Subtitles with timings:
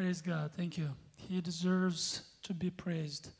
[0.00, 0.50] Praise God.
[0.56, 0.88] Thank you.
[1.18, 3.32] He deserves to be praised.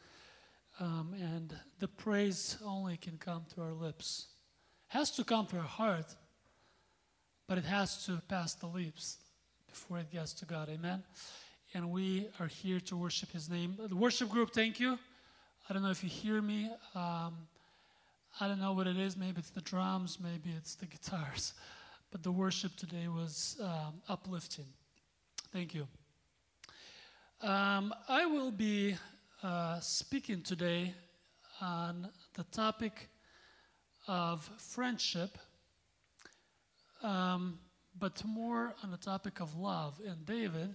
[0.79, 4.27] Um, and the praise only can come to our lips.
[4.89, 6.15] Has to come to our heart,
[7.49, 9.17] but it has to pass the lips
[9.71, 10.69] before it gets to God.
[10.69, 11.03] Amen.
[11.73, 13.79] And we are here to worship His name.
[13.79, 14.99] The worship group, thank you.
[15.67, 16.71] I don't know if you hear me.
[16.95, 17.39] Um,
[18.39, 19.17] I don't know what it is.
[19.17, 21.55] Maybe it's the drums, maybe it's the guitars.
[22.11, 24.67] But the worship today was um, uplifting.
[25.55, 25.89] Thank you.
[27.43, 28.97] Um, I will be
[29.43, 30.93] uh, speaking today
[31.63, 33.09] on the topic
[34.07, 35.39] of friendship,
[37.03, 37.59] um,
[37.99, 39.99] but more on the topic of love.
[40.07, 40.75] And David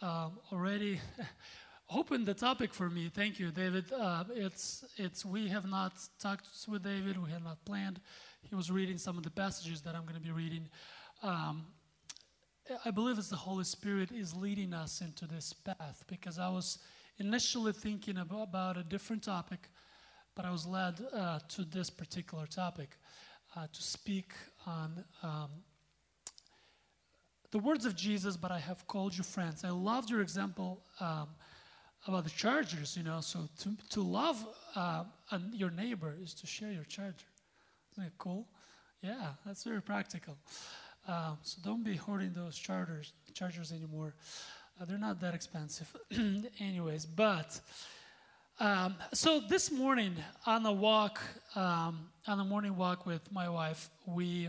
[0.00, 0.98] um, already
[1.94, 3.10] opened the topic for me.
[3.14, 3.92] Thank you, David.
[3.92, 7.22] Uh, it's it's we have not talked with David.
[7.22, 8.00] We have not planned.
[8.48, 10.70] He was reading some of the passages that I'm going to be reading.
[11.22, 11.66] Um,
[12.84, 16.78] I believe it's the Holy Spirit is leading us into this path because I was
[17.18, 19.68] initially thinking about, about a different topic,
[20.36, 22.96] but I was led uh, to this particular topic
[23.56, 24.32] uh, to speak
[24.64, 25.50] on um,
[27.50, 29.64] the words of Jesus, but I have called you friends.
[29.64, 31.28] I loved your example um,
[32.06, 33.20] about the chargers, you know.
[33.20, 34.46] So to, to love
[34.76, 35.04] uh,
[35.52, 37.26] your neighbor is to share your charger.
[37.92, 38.46] Isn't cool?
[39.02, 40.38] Yeah, that's very practical.
[41.08, 44.14] Um, so don't be hoarding those chargers, chargers anymore.
[44.80, 45.94] Uh, they're not that expensive,
[46.60, 47.06] anyways.
[47.06, 47.60] But
[48.60, 50.14] um, so this morning
[50.46, 51.20] on a walk,
[51.56, 54.48] um, on a morning walk with my wife, we.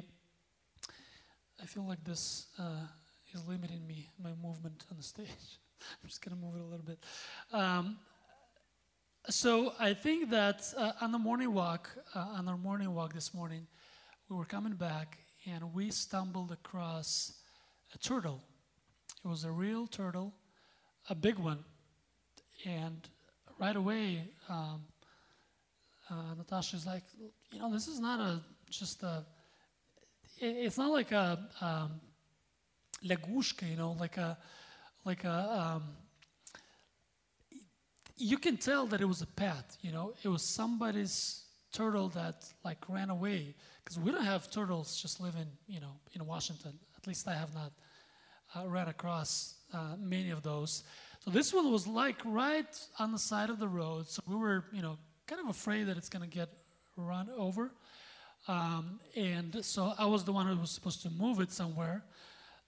[1.61, 2.85] I feel like this uh,
[3.33, 5.27] is limiting me, my movement on the stage.
[5.27, 6.99] I'm just gonna move it a little bit.
[7.51, 7.97] Um,
[9.29, 13.33] so I think that uh, on the morning walk, uh, on our morning walk this
[13.33, 13.65] morning,
[14.29, 17.33] we were coming back and we stumbled across
[17.93, 18.41] a turtle.
[19.23, 20.33] It was a real turtle,
[21.09, 21.59] a big one.
[22.65, 23.07] And
[23.59, 24.83] right away, um,
[26.09, 27.03] uh, Natasha's like,
[27.51, 29.25] you know, this is not a just a.
[30.39, 32.01] it's not like a um,
[33.05, 34.37] legushka, you know, like a
[35.05, 35.73] like a.
[35.75, 35.83] Um,
[38.15, 39.77] you can tell that it was a pet.
[39.81, 45.01] You know, it was somebody's turtle that like ran away because we don't have turtles
[45.01, 46.73] just living, you know, in Washington.
[46.97, 47.71] At least I have not
[48.55, 50.83] uh, ran across uh, many of those.
[51.19, 54.07] So this one was like right on the side of the road.
[54.07, 56.49] So we were, you know, kind of afraid that it's going to get
[56.95, 57.71] run over.
[58.47, 62.03] Um, and so I was the one who was supposed to move it somewhere.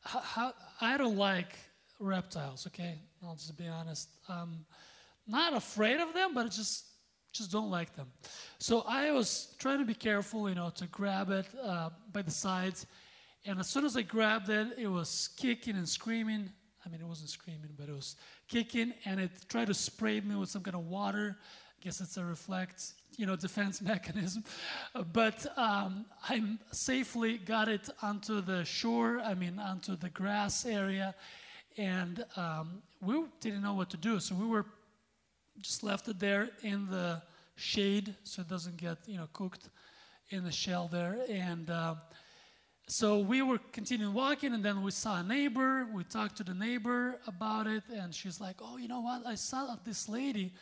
[0.04, 1.56] How, I don't like
[2.00, 3.00] reptiles, okay?
[3.24, 4.10] I'll just be honest.
[4.30, 4.66] I'm
[5.28, 6.86] not afraid of them, but it's just
[7.36, 8.08] just don't like them.
[8.60, 12.32] So I was trying to be careful, you know, to grab it uh, by the
[12.32, 12.86] sides.
[13.46, 16.50] And as soon as I grabbed it, it was kicking and screaming.
[16.86, 18.16] I mean, it wasn't screaming, but it was
[18.48, 21.38] kicking, and it tried to spray me with some kind of water.
[21.40, 24.44] I guess it's a reflect, you know, defense mechanism.
[25.12, 26.42] but um, I
[26.72, 29.20] safely got it onto the shore.
[29.20, 31.16] I mean, onto the grass area,
[31.78, 34.20] and um, we didn't know what to do.
[34.20, 34.66] So we were
[35.62, 37.22] just left it there in the
[37.56, 39.70] shade so it doesn't get you know cooked
[40.30, 41.20] in the shell there.
[41.30, 41.96] And uh,
[42.88, 45.88] so we were continuing walking and then we saw a neighbor.
[45.94, 49.26] We talked to the neighbor about it and she's like oh you know what?
[49.26, 50.54] I saw this lady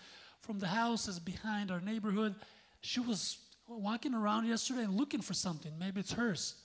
[0.41, 2.35] from the houses behind our neighborhood.
[2.81, 3.37] She was
[3.67, 5.71] walking around yesterday and looking for something.
[5.79, 6.55] Maybe it's hers.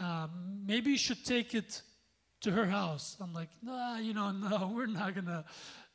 [0.00, 1.82] Um, maybe you should take it
[2.40, 3.16] to her house.
[3.20, 5.44] I'm like nah you know no we're not gonna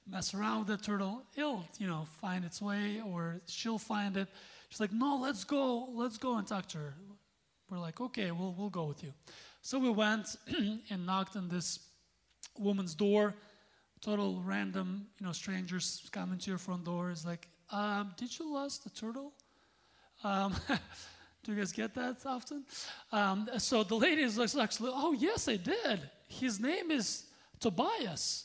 [0.07, 4.27] mess around with the turtle, it'll, you know, find its way or she'll find it.
[4.69, 6.93] She's like, no, let's go, let's go and talk to her.
[7.69, 9.13] We're like, okay, we'll, we'll go with you.
[9.61, 10.35] So we went
[10.89, 11.79] and knocked on this
[12.57, 13.33] woman's door.
[14.01, 17.09] Total random, you know, strangers coming to your front door.
[17.09, 19.33] Is like, um, did you lose the turtle?
[20.23, 20.53] Um,
[21.43, 22.65] do you guys get that often?
[23.11, 26.01] Um, so the lady is actually, oh yes, I did.
[26.27, 27.25] His name is
[27.59, 28.44] Tobias.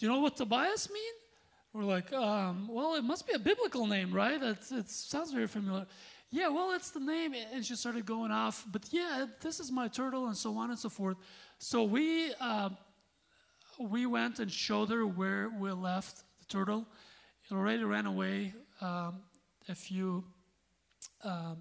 [0.00, 1.12] Do you know what Tobias mean?
[1.74, 4.42] We're like, um, well, it must be a biblical name, right?
[4.42, 5.86] It, it sounds very familiar.
[6.30, 7.34] Yeah, well, it's the name.
[7.52, 8.64] And she started going off.
[8.72, 11.18] But yeah, this is my turtle, and so on and so forth.
[11.58, 12.70] So we uh,
[13.78, 16.86] we went and showed her where we left the turtle.
[17.50, 19.16] It already ran away um,
[19.68, 20.24] a few.
[21.22, 21.58] Um,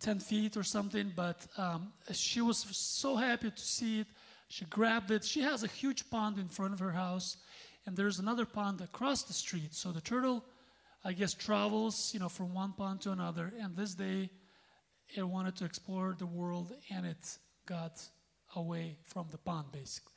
[0.00, 4.08] 10 feet or something, but um, she was so happy to see it.
[4.52, 5.24] She grabbed it.
[5.24, 7.38] She has a huge pond in front of her house
[7.86, 9.72] and there's another pond across the street.
[9.72, 10.44] So the turtle,
[11.02, 13.50] I guess, travels, you know, from one pond to another.
[13.58, 14.28] And this day,
[15.16, 18.06] it wanted to explore the world, and it got
[18.54, 20.12] away from the pond, basically.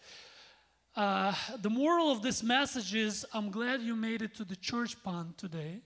[0.98, 5.02] Uh, the moral of this message is I'm glad you made it to the church
[5.02, 5.80] pond today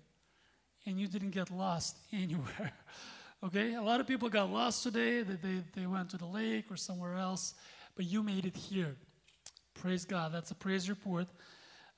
[0.87, 2.73] and you didn't get lost anywhere.
[3.43, 3.75] okay?
[3.75, 6.77] A lot of people got lost today, they, they, they went to the lake or
[6.77, 7.53] somewhere else,
[7.99, 8.95] but you made it here.
[9.73, 10.31] Praise God.
[10.31, 11.27] That's a praise report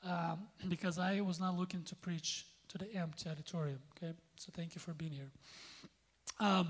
[0.03, 3.77] um, because I was not looking to preach to the empty auditorium.
[3.95, 4.13] Okay?
[4.35, 5.29] So thank you for being here.
[6.39, 6.69] Um,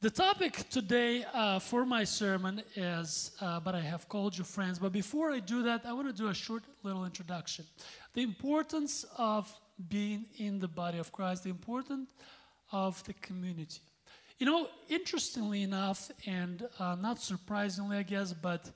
[0.00, 4.78] the topic today uh, for my sermon is, uh, but I have called you friends.
[4.78, 7.64] But before I do that, I want to do a short little introduction.
[8.12, 9.52] The importance of
[9.88, 12.08] being in the body of Christ, the importance
[12.70, 13.80] of the community.
[14.38, 18.70] You know, interestingly enough, and uh, not surprisingly, I guess, but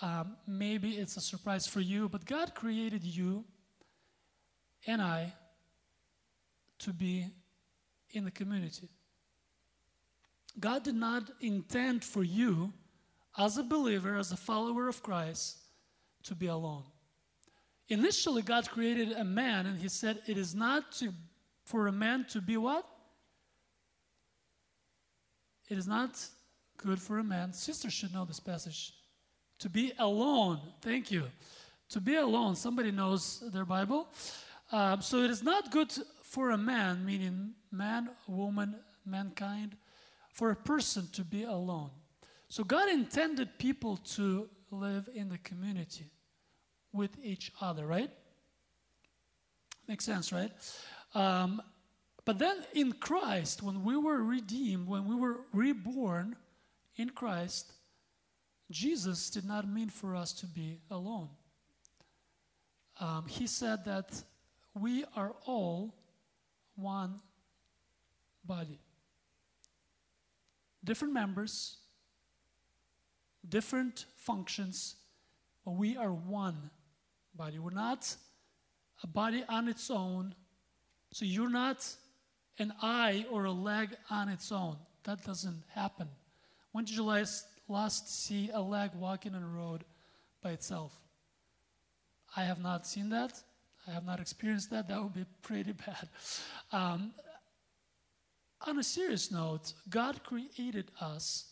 [0.00, 3.44] um, maybe it's a surprise for you, but God created you
[4.86, 5.32] and I
[6.80, 7.26] to be
[8.10, 8.88] in the community.
[10.60, 12.72] God did not intend for you,
[13.36, 15.58] as a believer, as a follower of Christ,
[16.24, 16.84] to be alone.
[17.88, 21.12] Initially, God created a man, and He said, It is not to,
[21.64, 22.86] for a man to be what?
[25.68, 26.18] It is not
[26.78, 27.52] good for a man.
[27.52, 28.94] Sisters should know this passage.
[29.60, 30.60] To be alone.
[30.80, 31.24] Thank you.
[31.90, 32.56] To be alone.
[32.56, 34.08] Somebody knows their Bible.
[34.72, 35.92] Um, so it is not good
[36.22, 39.76] for a man, meaning man, woman, mankind,
[40.32, 41.90] for a person to be alone.
[42.48, 46.10] So God intended people to live in the community
[46.92, 48.10] with each other, right?
[49.86, 50.52] Makes sense, right?
[51.14, 51.62] Um,
[52.28, 56.36] but then in Christ, when we were redeemed, when we were reborn
[56.96, 57.72] in Christ,
[58.70, 61.30] Jesus did not mean for us to be alone.
[63.00, 64.22] Um, he said that
[64.78, 65.94] we are all
[66.76, 67.18] one
[68.44, 68.78] body
[70.84, 71.78] different members,
[73.48, 74.96] different functions,
[75.64, 76.68] but we are one
[77.34, 77.58] body.
[77.58, 78.14] We're not
[79.02, 80.34] a body on its own.
[81.10, 81.82] So you're not
[82.58, 84.76] an eye or a leg on its own.
[85.04, 86.08] That doesn't happen.
[86.72, 89.84] When did you last, last see a leg walking on a road
[90.42, 90.98] by itself?
[92.36, 93.32] I have not seen that.
[93.86, 94.88] I have not experienced that.
[94.88, 96.08] That would be pretty bad.
[96.72, 97.12] Um,
[98.66, 101.46] on a serious note, God created us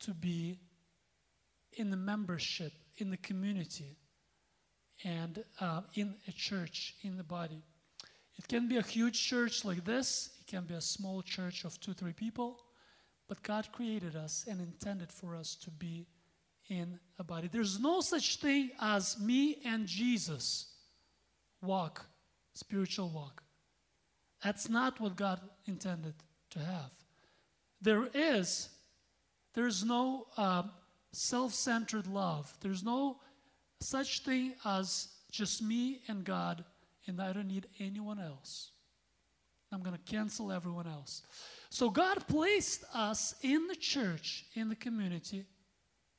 [0.00, 0.58] to be
[1.74, 3.96] in the membership, in the community,
[5.04, 7.62] and uh, in a church, in the body.
[8.40, 11.78] It can be a huge church like this, it can be a small church of
[11.78, 12.58] two, three people,
[13.28, 16.06] but God created us and intended for us to be
[16.70, 17.50] in a body.
[17.52, 20.72] There's no such thing as me and Jesus
[21.60, 22.06] walk,
[22.54, 23.42] spiritual walk.
[24.42, 26.14] That's not what God intended
[26.52, 26.92] to have.
[27.82, 28.70] There is,
[29.52, 30.62] there's no uh,
[31.12, 32.56] self centered love.
[32.62, 33.18] There's no
[33.80, 36.64] such thing as just me and God,
[37.06, 38.70] and I don't need anyone else.
[39.72, 41.22] I'm going to cancel everyone else.
[41.70, 45.46] So God placed us in the church, in the community,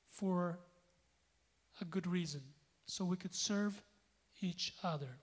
[0.07, 0.59] for
[1.81, 2.41] a good reason,
[2.85, 3.81] so we could serve
[4.41, 5.17] each other.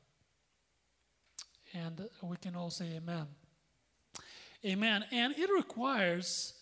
[1.74, 3.26] And we can all say amen.
[4.64, 5.04] Amen.
[5.12, 6.54] And it requires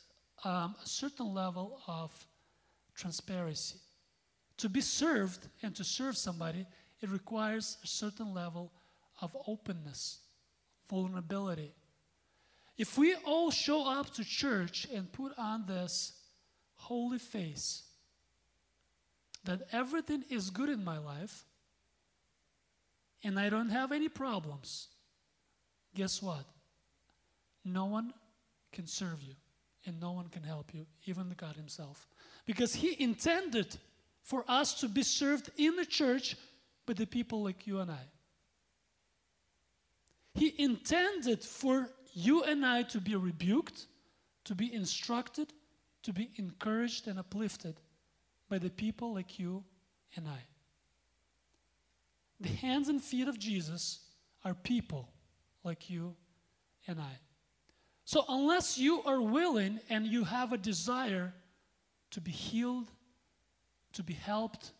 [0.44, 2.12] um, a certain level of
[2.94, 3.78] transparency.
[4.58, 6.66] To be served and to serve somebody,
[7.00, 8.72] it requires a certain level
[9.20, 10.18] of openness,
[10.88, 11.72] vulnerability.
[12.76, 16.12] If we all show up to church and put on this
[16.74, 17.82] holy face,
[19.44, 21.44] that everything is good in my life
[23.24, 24.88] and I don't have any problems,
[25.94, 26.44] guess what?
[27.66, 28.12] no one
[28.72, 29.34] can serve you
[29.84, 32.06] and no one can help you, even God Himself.
[32.46, 33.76] Because He intended
[34.22, 36.36] for us to be served in the church
[36.86, 38.04] by the people like you and I.
[40.36, 43.86] He intended for you and I to be rebuked,
[44.44, 45.52] to be instructed,
[46.02, 47.80] to be encouraged and uplifted
[48.48, 49.64] by the people like you
[50.14, 50.38] and I.
[52.40, 54.00] The hands and feet of Jesus
[54.44, 55.08] are people
[55.64, 56.14] like you
[56.86, 57.18] and I.
[58.04, 61.34] So, unless you are willing and you have a desire
[62.10, 62.90] to be healed,
[63.94, 64.72] to be helped,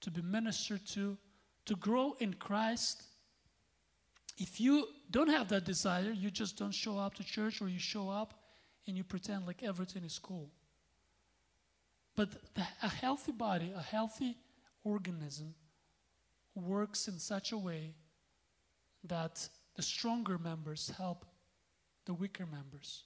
[0.00, 1.16] to be ministered to,
[1.66, 3.02] to grow in Christ,
[4.38, 7.78] if you don't have that desire, you just don't show up to church or you
[7.78, 8.34] show up
[8.86, 10.50] and you pretend like everything is cool.
[12.14, 14.36] But the, a healthy body, a healthy
[14.84, 15.54] organism,
[16.54, 17.94] works in such a way
[19.04, 21.24] that the stronger members help
[22.06, 23.02] the weaker members.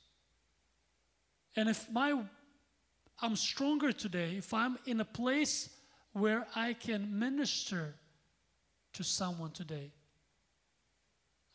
[1.56, 2.22] And if my
[3.22, 5.68] I'm stronger today, if I'm in a place
[6.12, 7.94] where I can minister
[8.94, 9.92] to someone today.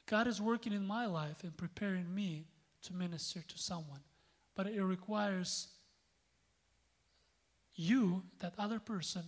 [0.06, 2.46] God is working in my life and preparing me
[2.84, 4.02] to minister to someone.
[4.56, 5.68] But it requires
[7.74, 9.24] you, that other person,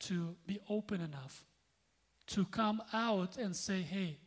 [0.00, 1.44] to be open enough
[2.28, 4.18] to come out and say, hey,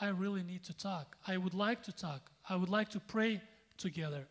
[0.00, 1.16] I really need to talk.
[1.26, 2.30] I would like to talk.
[2.48, 3.40] I would like to pray
[3.76, 4.26] together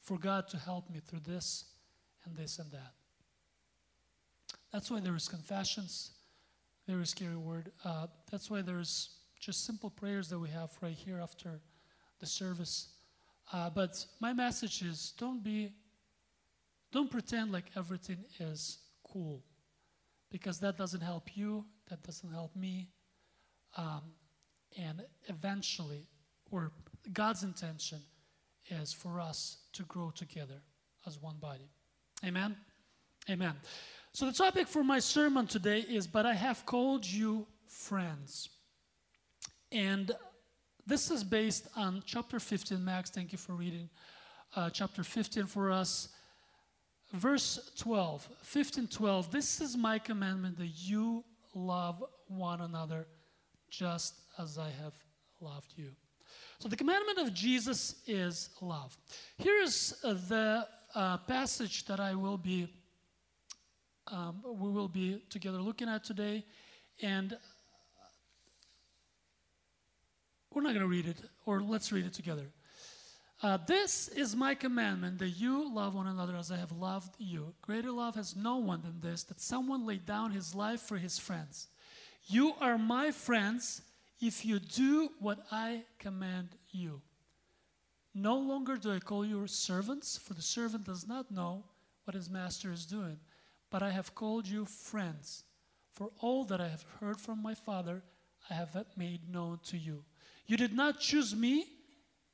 [0.00, 1.64] for God to help me through this
[2.24, 2.92] and this and that.
[4.72, 6.12] That's why there is confessions,
[6.86, 7.72] very scary word.
[7.84, 9.15] Uh, that's why there's
[9.46, 11.60] just simple prayers that we have right here after
[12.18, 12.88] the service.
[13.52, 15.72] Uh, but my message is don't be,
[16.90, 19.44] don't pretend like everything is cool
[20.32, 22.88] because that doesn't help you, that doesn't help me.
[23.76, 24.02] Um,
[24.76, 26.08] and eventually,
[26.50, 26.72] or
[27.12, 28.00] God's intention
[28.68, 30.60] is for us to grow together
[31.06, 31.70] as one body.
[32.24, 32.56] Amen?
[33.30, 33.54] Amen.
[34.12, 38.48] So, the topic for my sermon today is But I have called you friends.
[39.76, 40.10] And
[40.86, 42.82] this is based on chapter 15.
[42.82, 43.90] Max, thank you for reading
[44.54, 46.08] uh, chapter 15 for us.
[47.12, 49.30] Verse 12, 15, 12.
[49.30, 51.22] This is my commandment that you
[51.54, 53.06] love one another
[53.68, 54.94] just as I have
[55.42, 55.90] loved you.
[56.58, 58.96] So, the commandment of Jesus is love.
[59.36, 62.66] Here is uh, the uh, passage that I will be,
[64.10, 66.46] um, we will be together looking at today.
[67.02, 67.36] And
[70.56, 72.46] we're not going to read it, or let's read it together.
[73.42, 77.52] Uh, this is my commandment that you love one another as I have loved you.
[77.60, 81.18] Greater love has no one than this that someone laid down his life for his
[81.18, 81.68] friends.
[82.24, 83.82] You are my friends
[84.18, 87.02] if you do what I command you.
[88.14, 91.64] No longer do I call you servants, for the servant does not know
[92.04, 93.18] what his master is doing,
[93.70, 95.44] but I have called you friends.
[95.92, 98.02] For all that I have heard from my Father,
[98.48, 100.02] I have made known to you.
[100.46, 101.66] You did not choose me,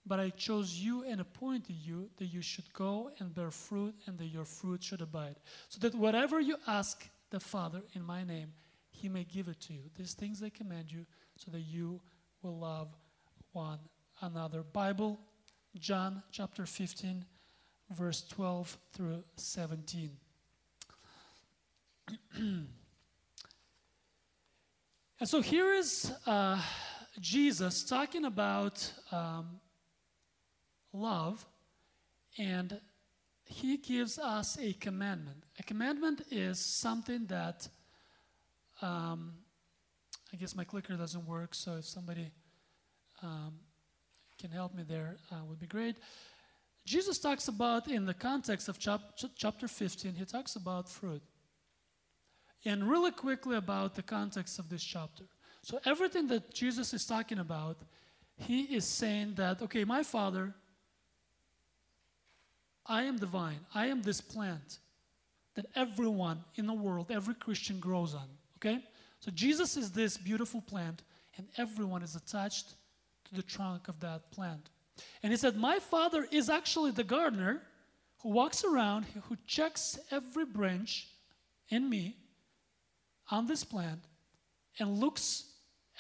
[0.05, 4.19] but I chose you and appointed you that you should go and bear fruit and
[4.19, 5.37] that your fruit should abide.
[5.69, 8.53] So that whatever you ask the Father in my name,
[8.91, 9.83] he may give it to you.
[9.97, 12.01] These things I command you so that you
[12.43, 12.89] will love
[13.53, 13.79] one
[14.21, 14.63] another.
[14.63, 15.19] Bible,
[15.79, 17.25] John chapter 15,
[17.91, 20.11] verse 12 through 17.
[22.37, 22.67] and
[25.25, 26.13] so here is.
[26.27, 26.61] Uh,
[27.21, 29.61] Jesus talking about um,
[30.93, 31.45] love,
[32.39, 32.81] and
[33.45, 35.45] he gives us a commandment.
[35.59, 37.69] A commandment is something that,
[38.81, 39.35] um,
[40.33, 42.31] I guess my clicker doesn't work, so if somebody
[43.23, 43.55] um,
[44.41, 45.97] can help me there, uh, would be great.
[46.87, 51.23] Jesus talks about, in the context of chap- chapter 15, he talks about fruit.
[52.65, 55.25] And really quickly about the context of this chapter.
[55.63, 57.79] So everything that Jesus is talking about,
[58.37, 60.53] he is saying that, okay, my Father,
[62.85, 64.79] I am the vine, I am this plant
[65.55, 68.29] that everyone in the world, every Christian grows on.
[68.57, 68.83] Okay?
[69.21, 71.03] So Jesus is this beautiful plant,
[71.37, 72.75] and everyone is attached
[73.27, 74.71] to the trunk of that plant.
[75.23, 77.63] And he said, My Father is actually the gardener
[78.23, 81.09] who walks around, who checks every branch
[81.69, 82.17] in me
[83.31, 84.01] on this plant
[84.79, 85.52] and looks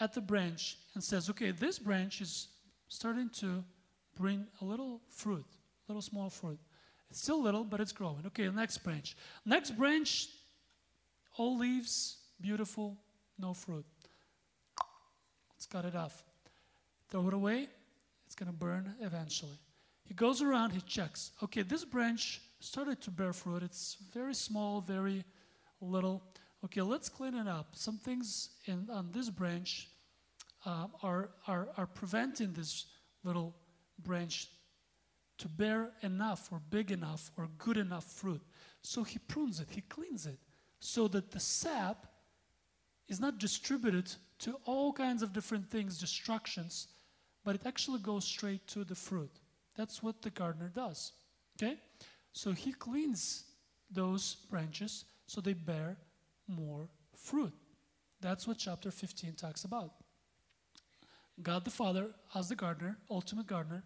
[0.03, 2.49] at the branch and says, okay, this branch is
[2.89, 3.63] starting to
[4.19, 6.59] bring a little fruit, a little small fruit.
[7.09, 8.25] It's still little, but it's growing.
[8.27, 9.17] Okay, next branch.
[9.47, 10.29] Next branch,
[11.37, 12.97] all leaves, beautiful,
[13.39, 13.85] no fruit.
[15.55, 16.25] Let's cut it off.
[17.09, 17.69] Throw it away,
[18.27, 19.59] it's going to burn eventually.
[20.05, 21.31] He goes around, he checks.
[21.45, 23.63] Okay, this branch started to bear fruit.
[23.63, 25.25] It's very small, very
[25.81, 26.23] little
[26.65, 27.69] okay, let's clean it up.
[27.73, 29.89] Some things in, on this branch
[30.65, 32.87] uh, are, are, are preventing this
[33.25, 33.55] little
[33.99, 34.49] branch
[35.39, 38.41] to bear enough or big enough or good enough fruit.
[38.83, 40.39] So he prunes it, he cleans it,
[40.81, 42.07] so that the sap
[43.09, 46.89] is not distributed to all kinds of different things, destructions,
[47.45, 49.41] but it actually goes straight to the fruit.
[49.77, 51.13] That's what the gardener does.
[51.57, 51.77] Okay?
[52.33, 53.45] So he cleans
[53.91, 55.97] those branches so they bear
[56.47, 57.53] more fruit.
[58.21, 59.93] That's what chapter 15 talks about.
[61.41, 63.85] God the Father as the gardener, ultimate gardener,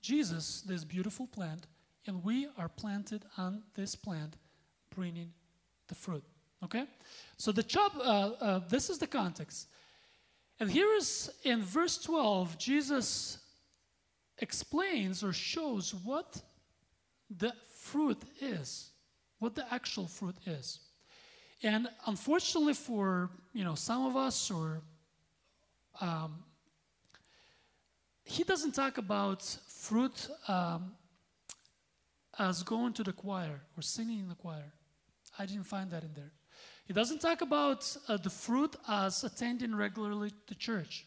[0.00, 1.66] Jesus, this beautiful plant,
[2.06, 4.36] and we are planted on this plant,
[4.94, 5.32] bringing
[5.88, 6.24] the fruit.
[6.64, 6.84] Okay?
[7.36, 9.68] So the chop, uh, uh, this is the context.
[10.60, 13.38] And here is in verse 12, Jesus
[14.38, 16.40] explains or shows what
[17.36, 18.90] the fruit is,
[19.38, 20.80] what the actual fruit is.
[21.62, 24.82] And unfortunately for you know some of us, or
[26.00, 26.44] um,
[28.28, 30.92] he doesn't talk about fruit um,
[32.38, 34.72] as going to the choir or singing in the choir.
[35.38, 36.32] I didn't find that in there.
[36.86, 41.06] He doesn't talk about uh, the fruit as attending regularly to church.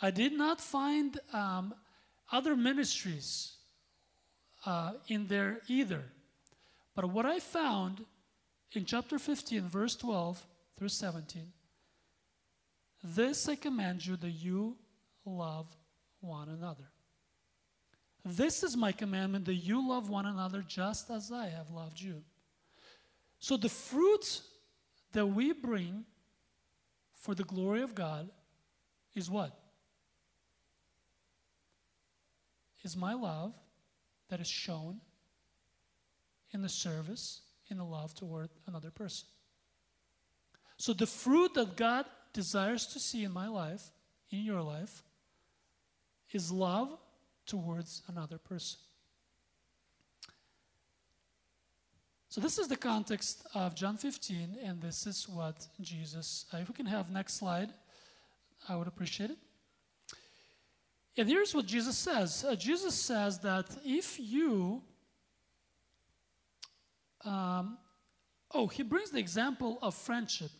[0.00, 1.74] I did not find um,
[2.30, 3.52] other ministries
[4.64, 6.02] uh, in there either.
[6.94, 8.04] But what I found
[8.72, 10.44] in chapter 15, verse 12
[10.76, 11.52] through 17
[13.04, 14.76] this I command you that you
[15.24, 15.66] love
[16.22, 16.88] one another.
[18.24, 22.22] This is my commandment that you love one another just as I have loved you.
[23.40, 24.40] So the fruit
[25.12, 26.04] that we bring
[27.14, 28.28] for the glory of God
[29.14, 29.58] is what?
[32.84, 33.54] Is my love
[34.28, 35.00] that is shown
[36.52, 39.26] in the service, in the love toward another person.
[40.76, 43.82] So the fruit that God desires to see in my life,
[44.30, 45.02] in your life,
[46.32, 46.98] is love
[47.46, 48.78] towards another person.
[52.28, 56.68] So, this is the context of John 15, and this is what Jesus, uh, if
[56.68, 57.74] we can have next slide,
[58.66, 59.38] I would appreciate it.
[61.18, 64.82] And here's what Jesus says uh, Jesus says that if you,
[67.24, 67.76] um,
[68.52, 70.50] oh, he brings the example of friendship.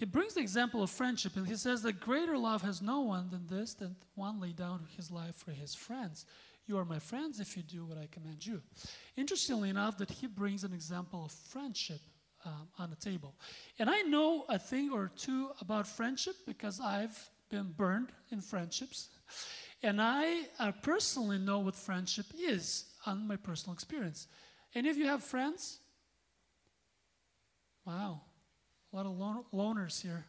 [0.00, 3.28] He brings the example of friendship, and he says that greater love has no one
[3.28, 6.24] than this, that one lay down his life for his friends.
[6.66, 8.62] You are my friends if you do what I command you.
[9.18, 12.00] Interestingly enough, that he brings an example of friendship
[12.46, 13.34] um, on the table.
[13.78, 19.10] And I know a thing or two about friendship because I've been burned in friendships.
[19.82, 24.28] And I uh, personally know what friendship is on my personal experience.
[24.74, 25.80] Any of you have friends?
[27.84, 28.22] Wow,
[28.92, 30.24] a lot of lon- loners here.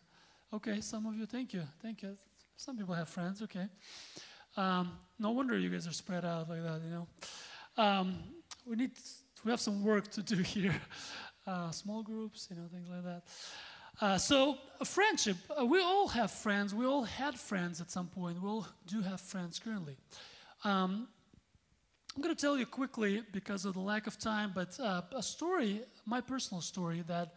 [0.54, 2.16] Okay, some of you, thank you, thank you.
[2.58, 3.68] Some people have friends, okay.
[4.58, 7.08] Um, no wonder you guys are spread out like that, you know.
[7.78, 8.20] Um,
[8.66, 8.92] we need,
[9.44, 10.76] we have some work to do here.
[11.48, 13.24] Uh, small groups, you know, things like that.
[14.00, 15.38] Uh, so, friendship.
[15.60, 16.74] Uh, we all have friends.
[16.74, 18.42] We all had friends at some point.
[18.42, 19.98] We all do have friends currently.
[20.64, 21.08] Um,
[22.16, 25.24] I'm going to tell you quickly because of the lack of time, but uh, a
[25.24, 27.34] story, my personal story, that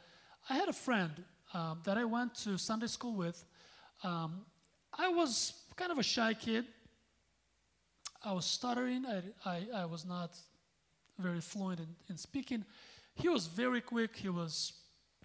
[0.48, 1.10] I had a friend
[1.54, 3.42] um, that I went to Sunday school with.
[4.02, 4.44] Um,
[4.92, 6.66] I was kind of a shy kid.
[8.22, 9.06] I was stuttering.
[9.06, 10.36] I, I, I was not
[11.18, 12.64] very fluent in, in speaking.
[13.14, 14.16] He was very quick.
[14.16, 14.74] He was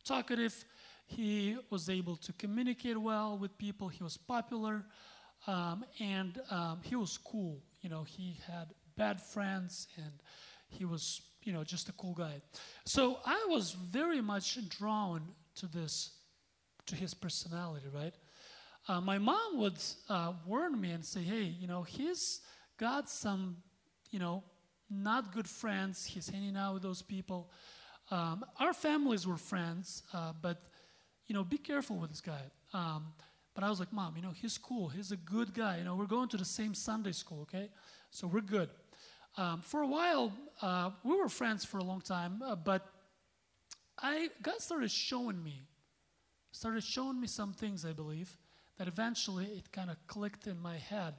[0.05, 0.63] talkative.
[1.05, 3.89] He was able to communicate well with people.
[3.89, 4.85] He was popular.
[5.47, 7.61] Um, and um, he was cool.
[7.81, 10.13] You know, he had bad friends and
[10.69, 12.41] he was, you know, just a cool guy.
[12.85, 15.21] So I was very much drawn
[15.55, 16.11] to this,
[16.87, 18.13] to his personality, right?
[18.87, 19.77] Uh, my mom would
[20.09, 22.41] uh, warn me and say, hey, you know, he's
[22.77, 23.57] got some,
[24.09, 24.43] you know,
[24.89, 26.05] not good friends.
[26.05, 27.51] He's hanging out with those people.
[28.09, 30.63] Um, our families were friends, uh, but,
[31.27, 32.41] you know, be careful with this guy.
[32.73, 33.13] Um,
[33.53, 34.89] but I was like, Mom, you know, he's cool.
[34.89, 35.77] He's a good guy.
[35.77, 37.69] You know, we're going to the same Sunday school, okay?
[38.09, 38.69] So we're good.
[39.39, 42.85] Um, for a while, uh, we were friends for a long time, uh, but
[43.97, 45.63] I God started showing me,
[46.51, 48.35] started showing me some things, I believe,
[48.77, 51.13] that eventually it kind of clicked in my head.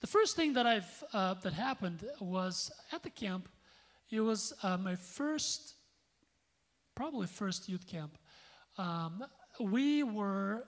[0.00, 3.50] The first thing that I've uh, that happened was at the camp.
[4.10, 5.74] It was uh, my first,
[6.94, 8.16] probably first youth camp.
[8.78, 9.26] Um,
[9.60, 10.64] we were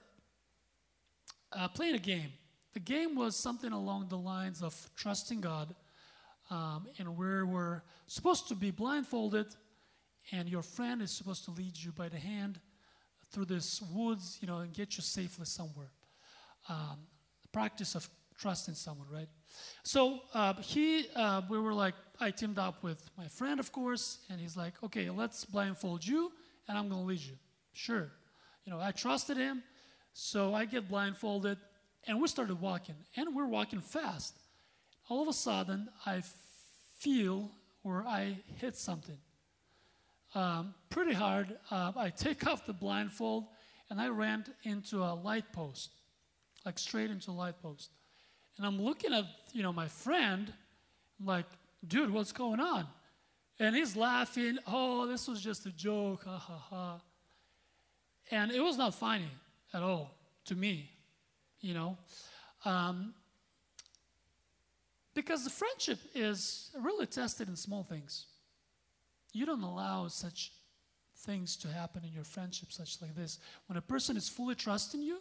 [1.51, 2.33] uh, playing a game.
[2.75, 5.75] The game was something along the lines of trusting God,
[6.51, 9.47] um, and were supposed to be blindfolded,
[10.33, 12.61] and your friend is supposed to lead you by the hand
[13.31, 15.91] through this woods, you know, and get you safely somewhere.
[16.69, 16.99] Um,
[17.53, 18.09] practice of
[18.39, 19.29] trusting someone, right?
[19.83, 24.19] So uh, he, uh, we were like, I teamed up with my friend, of course,
[24.31, 26.33] and he's like, okay, let's blindfold you,
[26.69, 27.37] and I'm to lead you.
[27.73, 28.11] Sure.
[28.65, 29.63] You know, I trusted him,
[30.13, 31.59] so I get blindfolded,
[32.07, 34.37] and we started walking, and we're walking fast.
[35.11, 36.23] All of a sudden, I
[37.01, 37.51] feel
[37.83, 39.19] or I hit something
[40.37, 41.57] um, pretty hard.
[41.69, 43.47] Uh, I take off the blindfold,
[43.91, 45.91] and I ran into a light post,
[46.65, 47.91] like straight into a light post.
[48.57, 50.53] And I'm looking at, you know, my friend,
[51.19, 51.47] I'm like,
[51.85, 52.87] dude, what's going on?
[53.59, 57.01] And he's laughing, oh, this was just a joke, ha ha ha.
[58.31, 59.31] And it was not funny
[59.75, 60.89] at all to me,
[61.61, 61.99] you know.
[62.65, 63.13] Um,
[65.15, 68.27] because the friendship is really tested in small things.
[69.33, 70.53] You don't allow such
[71.19, 73.39] things to happen in your friendship, such like this.
[73.67, 75.21] When a person is fully trusting you,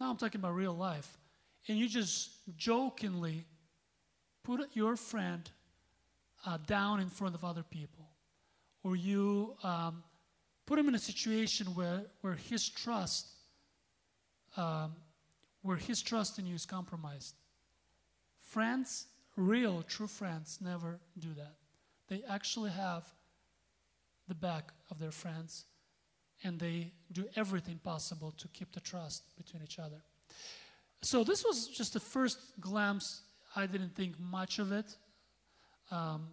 [0.00, 1.16] now I'm talking about real life,
[1.68, 3.46] and you just jokingly
[4.44, 5.48] put your friend
[6.44, 8.06] uh, down in front of other people,
[8.84, 10.02] or you um,
[10.66, 13.28] put him in a situation where, where his trust,
[14.56, 14.94] um,
[15.62, 17.34] where his trust in you is compromised.
[18.56, 21.56] Friends, real, true friends, never do that.
[22.08, 23.04] They actually have
[24.28, 25.66] the back of their friends
[26.42, 30.00] and they do everything possible to keep the trust between each other.
[31.02, 33.20] So, this was just the first glimpse.
[33.54, 34.86] I didn't think much of it.
[35.90, 36.26] Um,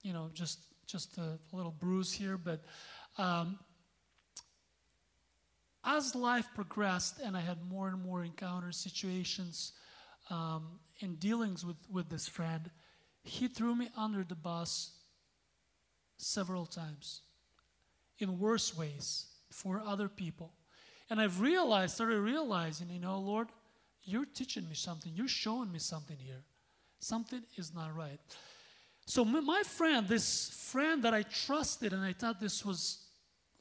[0.00, 2.64] you know, just, just a little bruise here, but
[3.18, 3.58] um,
[5.84, 9.72] as life progressed and I had more and more encounters, situations,
[10.30, 12.70] um, and dealings with, with this friend,
[13.22, 14.92] he threw me under the bus
[16.16, 17.22] several times
[18.18, 20.52] in worse ways for other people.
[21.10, 23.48] And I've realized, started realizing, you know, Lord,
[24.02, 25.12] you're teaching me something.
[25.14, 26.42] You're showing me something here.
[26.98, 28.18] Something is not right.
[29.04, 33.04] So, my friend, this friend that I trusted, and I thought this was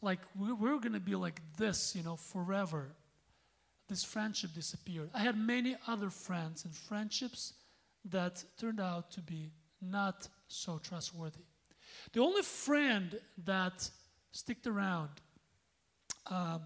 [0.01, 2.95] like, we're going to be like this, you know, forever.
[3.87, 5.09] This friendship disappeared.
[5.13, 7.53] I had many other friends and friendships
[8.05, 11.43] that turned out to be not so trustworthy.
[12.13, 13.89] The only friend that
[14.31, 15.09] sticked around
[16.27, 16.61] um,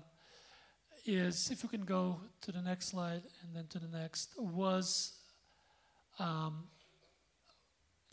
[1.06, 5.14] is, if you can go to the next slide and then to the next, was
[6.20, 6.68] um,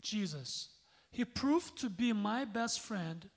[0.01, 0.69] Jesus.
[1.11, 3.29] He proved to be my best friend,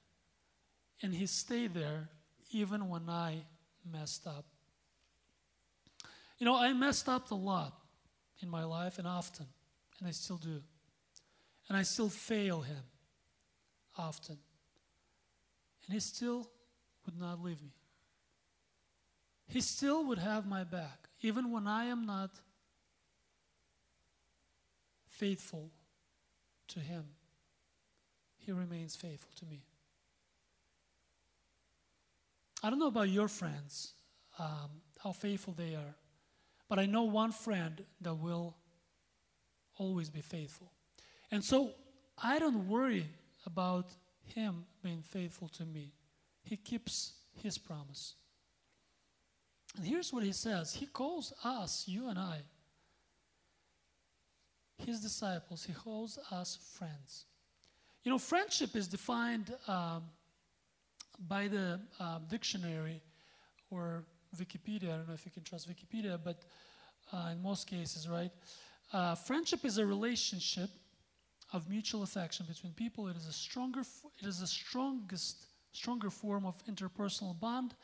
[1.02, 2.09] and he stayed there
[2.52, 3.44] even when I
[3.90, 4.44] messed up.
[6.40, 7.74] You know, I messed up a lot
[8.42, 9.46] in my life and often,
[9.98, 10.62] and I still do.
[11.68, 12.83] And I still fail him
[13.96, 14.38] often.
[15.85, 16.50] And he still
[17.05, 17.74] would not leave me.
[19.48, 22.31] He still would have my back, even when I am not
[25.07, 25.70] faithful
[26.68, 27.05] to him.
[28.38, 29.64] He remains faithful to me.
[32.62, 33.92] I don't know about your friends,
[34.38, 34.70] um,
[35.03, 35.94] how faithful they are,
[36.70, 38.54] but I know one friend that will
[39.76, 40.70] always be faithful.
[41.33, 41.72] And so
[42.22, 43.09] I don't worry
[43.44, 43.88] about
[44.22, 45.92] him being faithful to me.
[46.44, 48.14] He keeps his promise.
[49.76, 52.38] And here's what he says He calls us, you and I,
[54.78, 57.24] his disciples, he calls us friends.
[58.04, 60.04] You know, friendship is defined um,
[61.28, 63.02] by the um, dictionary
[63.70, 64.04] or
[64.36, 64.92] Wikipedia.
[64.92, 66.42] I don't know if you can trust Wikipedia, but
[67.12, 68.30] uh, in most cases, right?
[68.92, 70.70] Uh, friendship is a relationship
[71.52, 73.08] of mutual affection between people.
[73.08, 77.74] It is a stronger, it is the strongest, stronger form of interpersonal bond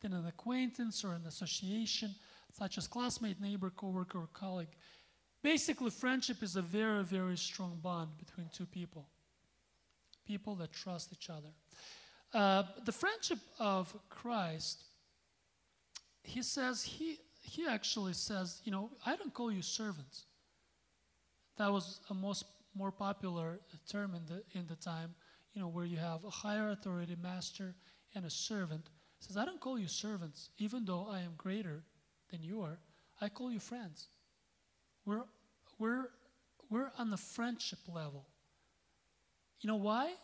[0.00, 2.14] than an acquaintance or an association,
[2.52, 4.76] such as classmate, neighbor, coworker, or colleague.
[5.42, 9.08] Basically, friendship is a very, very strong bond between two people.
[10.26, 11.50] People that trust each other.
[12.32, 14.84] Uh, the friendship of Christ,
[16.24, 20.24] he says, he, he actually says, you know, I don't call you servants.
[21.58, 25.14] That was a most more popular term in the, in the time,
[25.52, 27.74] you know, where you have a higher authority master
[28.14, 28.88] and a servant.
[29.20, 31.84] says, I don't call you servants, even though I am greater
[32.30, 32.78] than you are.
[33.20, 34.08] I call you friends.
[35.04, 35.24] We're,
[35.78, 36.06] we're,
[36.70, 38.26] we're on the friendship level.
[39.60, 40.14] You know why?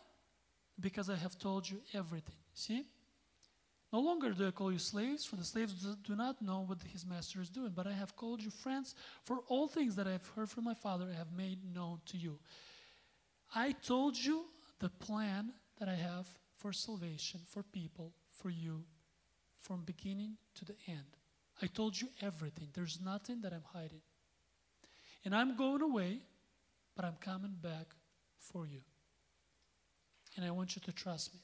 [0.79, 2.35] Because I have told you everything.
[2.53, 2.85] See?
[3.91, 7.05] No longer do I call you slaves, for the slaves do not know what his
[7.05, 10.27] master is doing, but I have called you friends, for all things that I have
[10.29, 12.39] heard from my Father I have made known to you.
[13.53, 14.45] I told you
[14.79, 18.85] the plan that I have for salvation, for people, for you,
[19.57, 21.17] from beginning to the end.
[21.61, 22.69] I told you everything.
[22.73, 24.01] There's nothing that I'm hiding.
[25.25, 26.19] And I'm going away,
[26.95, 27.87] but I'm coming back
[28.39, 28.81] for you.
[30.37, 31.41] And I want you to trust me.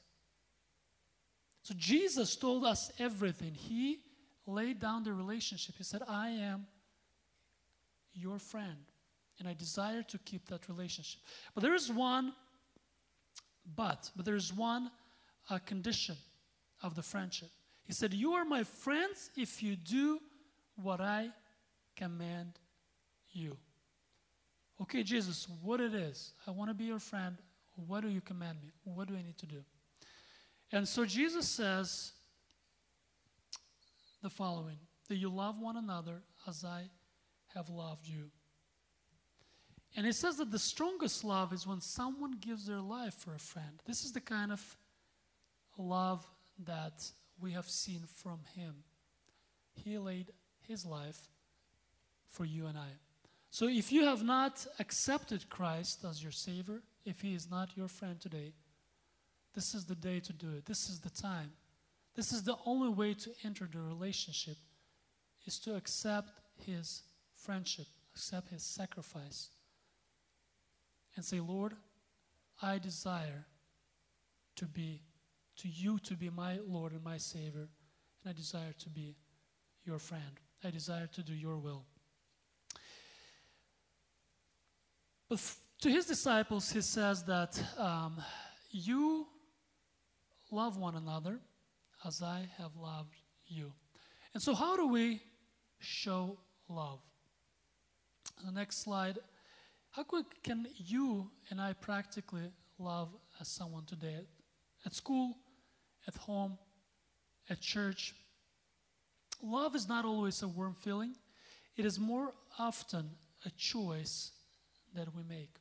[1.68, 3.52] So Jesus told us everything.
[3.52, 3.98] He
[4.46, 5.74] laid down the relationship.
[5.76, 6.66] He said, I am
[8.14, 8.86] your friend,
[9.38, 11.20] and I desire to keep that relationship.
[11.54, 12.32] But there is one
[13.76, 14.90] but, but there is one
[15.50, 16.16] uh, condition
[16.82, 17.50] of the friendship.
[17.84, 20.20] He said, You are my friends if you do
[20.82, 21.28] what I
[21.96, 22.58] command
[23.30, 23.58] you.
[24.80, 26.32] Okay, Jesus, what it is?
[26.46, 27.36] I want to be your friend.
[27.86, 28.70] What do you command me?
[28.84, 29.62] What do I need to do?
[30.72, 32.12] And so Jesus says
[34.22, 34.78] the following
[35.08, 36.90] that you love one another as I
[37.54, 38.30] have loved you.
[39.96, 43.38] And he says that the strongest love is when someone gives their life for a
[43.38, 43.82] friend.
[43.86, 44.76] This is the kind of
[45.78, 46.26] love
[46.64, 48.74] that we have seen from him.
[49.72, 50.32] He laid
[50.66, 51.28] his life
[52.28, 52.90] for you and I.
[53.50, 57.88] So if you have not accepted Christ as your Savior, if He is not your
[57.88, 58.52] friend today,
[59.58, 60.66] this is the day to do it.
[60.66, 61.50] This is the time.
[62.14, 64.56] This is the only way to enter the relationship
[65.46, 66.30] is to accept
[66.64, 67.02] His
[67.34, 69.48] friendship, accept His sacrifice,
[71.16, 71.74] and say, Lord,
[72.62, 73.46] I desire
[74.54, 75.02] to be,
[75.56, 77.66] to you to be my Lord and my Savior,
[78.22, 79.16] and I desire to be
[79.84, 80.38] your friend.
[80.62, 81.82] I desire to do your will.
[85.28, 88.22] But f- to his disciples, he says that um,
[88.70, 89.26] you
[90.50, 91.40] love one another
[92.04, 93.14] as I have loved
[93.46, 93.72] you.
[94.34, 95.20] And so, how do we
[95.78, 97.00] show love?
[98.44, 99.18] The next slide.
[99.90, 103.08] How quick can you and I practically love
[103.40, 104.26] as someone today?
[104.86, 105.36] At school,
[106.06, 106.58] at home,
[107.50, 108.14] at church.
[109.42, 111.14] Love is not always a warm feeling,
[111.76, 113.10] it is more often
[113.46, 114.32] a choice
[114.94, 115.56] that we make.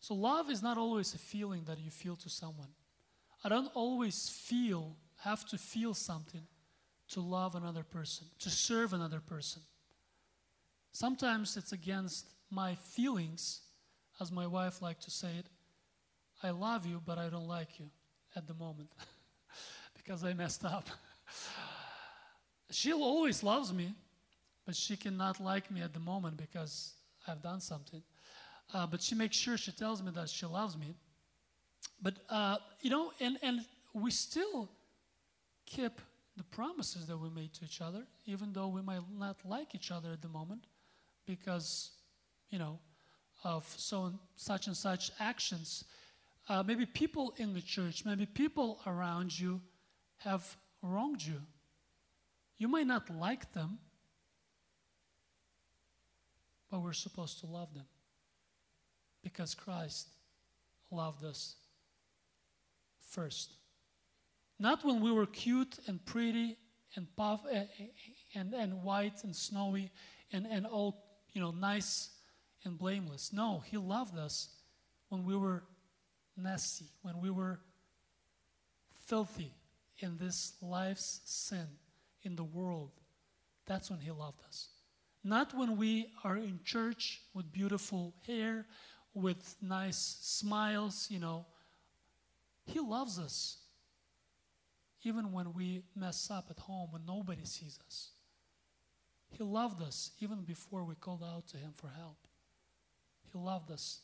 [0.00, 2.68] So, love is not always a feeling that you feel to someone.
[3.44, 6.42] I don't always feel, have to feel something
[7.08, 9.62] to love another person, to serve another person.
[10.92, 13.60] Sometimes it's against my feelings,
[14.20, 15.46] as my wife liked to say it.
[16.42, 17.86] I love you, but I don't like you
[18.36, 18.90] at the moment
[19.96, 20.88] because I messed up.
[22.70, 23.94] She'll always loves me,
[24.64, 26.94] but she cannot like me at the moment because
[27.26, 28.02] I've done something.
[28.72, 30.94] Uh, but she makes sure she tells me that she loves me.
[32.02, 33.60] But, uh, you know, and, and
[33.94, 34.68] we still
[35.66, 36.00] keep
[36.36, 39.90] the promises that we made to each other, even though we might not like each
[39.90, 40.64] other at the moment
[41.26, 41.90] because,
[42.50, 42.78] you know,
[43.44, 45.84] of so and such and such actions.
[46.48, 49.60] Uh, maybe people in the church, maybe people around you
[50.18, 51.40] have wronged you.
[52.58, 53.78] You might not like them,
[56.70, 57.86] but we're supposed to love them
[59.22, 60.08] because Christ
[60.90, 61.56] loved us
[63.12, 63.54] first.
[64.58, 66.56] Not when we were cute and pretty
[66.96, 67.86] and puff eh, eh,
[68.34, 69.90] and, and white and snowy
[70.32, 72.10] and, and all you know nice
[72.64, 73.32] and blameless.
[73.32, 74.48] No, he loved us
[75.08, 75.62] when we were
[76.36, 77.60] nasty, when we were
[79.06, 79.52] filthy
[79.98, 81.66] in this life's sin
[82.22, 82.92] in the world.
[83.66, 84.68] That's when he loved us.
[85.24, 88.66] Not when we are in church with beautiful hair,
[89.14, 91.46] with nice smiles, you know.
[92.64, 93.58] He loves us.
[95.04, 98.10] Even when we mess up at home, when nobody sees us.
[99.30, 102.18] He loved us even before we called out to Him for help.
[103.32, 104.00] He loved us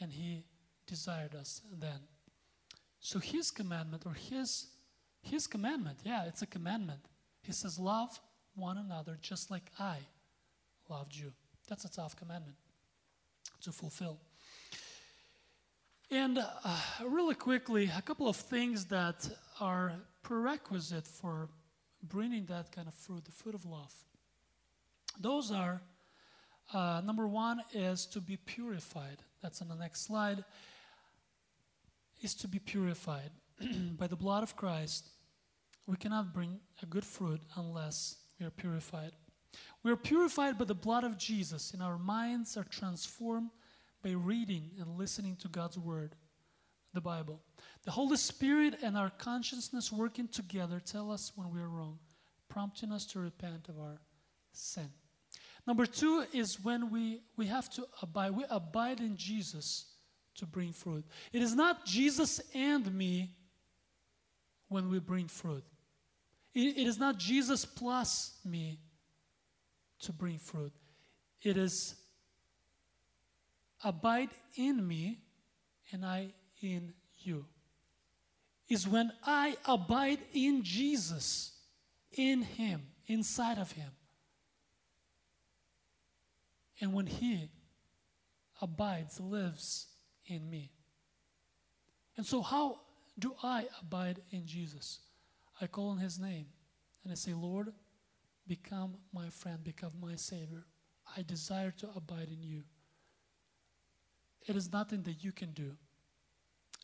[0.00, 0.44] and He
[0.86, 2.00] desired us then.
[3.00, 4.66] So His commandment, or His,
[5.22, 7.00] His commandment, yeah, it's a commandment.
[7.42, 8.20] He says, Love
[8.54, 9.96] one another just like I
[10.88, 11.32] loved you.
[11.68, 12.56] That's a tough commandment
[13.62, 14.18] to fulfill.
[16.12, 19.92] And uh, really quickly, a couple of things that are
[20.24, 21.48] prerequisite for
[22.02, 23.94] bringing that kind of fruit, the fruit of love.
[25.20, 25.82] Those are
[26.74, 29.18] uh, number one is to be purified.
[29.40, 30.44] That's on the next slide.
[32.22, 33.30] Is to be purified
[33.96, 35.10] by the blood of Christ.
[35.86, 39.12] We cannot bring a good fruit unless we are purified.
[39.84, 43.50] We are purified by the blood of Jesus, and our minds are transformed
[44.02, 46.14] by reading and listening to God's Word,
[46.94, 47.40] the Bible.
[47.84, 51.98] The Holy Spirit and our consciousness working together tell us when we are wrong,
[52.48, 54.00] prompting us to repent of our
[54.52, 54.88] sin.
[55.66, 58.32] Number two is when we, we have to abide.
[58.32, 59.86] We abide in Jesus
[60.36, 61.04] to bring fruit.
[61.32, 63.34] It is not Jesus and me
[64.68, 65.64] when we bring fruit.
[66.54, 68.80] it, it is not Jesus plus me
[70.00, 70.72] to bring fruit.
[71.42, 71.94] It is
[73.84, 75.18] abide in me
[75.92, 77.46] and I in you.
[78.68, 81.52] Is when I abide in Jesus,
[82.12, 83.90] in Him, inside of Him.
[86.80, 87.50] And when He
[88.60, 89.88] abides, lives
[90.26, 90.70] in me.
[92.16, 92.80] And so, how
[93.18, 95.00] do I abide in Jesus?
[95.60, 96.46] I call on His name
[97.02, 97.72] and I say, Lord,
[98.46, 100.64] become my friend, become my Savior.
[101.16, 102.62] I desire to abide in you.
[104.50, 105.76] It is nothing that you can do.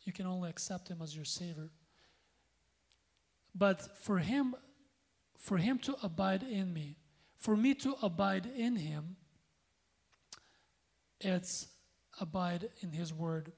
[0.05, 1.69] You can only accept Him as your Savior.
[3.53, 4.55] But for Him,
[5.37, 6.95] for Him to abide in me,
[7.35, 9.17] for me to abide in Him,
[11.19, 11.67] it's
[12.21, 13.51] abide in His Word.